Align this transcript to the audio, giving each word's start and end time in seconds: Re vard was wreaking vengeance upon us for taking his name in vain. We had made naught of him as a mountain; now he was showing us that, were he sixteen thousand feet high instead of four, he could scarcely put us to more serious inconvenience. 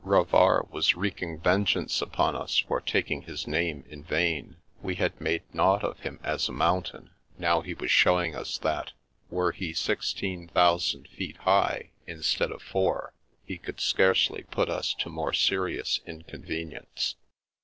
Re 0.03 0.23
vard 0.23 0.71
was 0.71 0.95
wreaking 0.95 1.41
vengeance 1.41 2.01
upon 2.01 2.35
us 2.35 2.57
for 2.57 2.81
taking 2.81 3.21
his 3.21 3.45
name 3.45 3.85
in 3.87 4.03
vain. 4.03 4.55
We 4.81 4.95
had 4.95 5.21
made 5.21 5.43
naught 5.53 5.83
of 5.83 5.99
him 5.99 6.19
as 6.23 6.49
a 6.49 6.51
mountain; 6.51 7.11
now 7.37 7.61
he 7.61 7.75
was 7.75 7.91
showing 7.91 8.35
us 8.35 8.57
that, 8.57 8.93
were 9.29 9.51
he 9.51 9.73
sixteen 9.75 10.47
thousand 10.47 11.07
feet 11.09 11.37
high 11.37 11.91
instead 12.07 12.51
of 12.51 12.63
four, 12.63 13.13
he 13.45 13.59
could 13.59 13.79
scarcely 13.79 14.41
put 14.49 14.69
us 14.69 14.95
to 14.95 15.09
more 15.09 15.33
serious 15.33 15.99
inconvenience. 16.07 17.15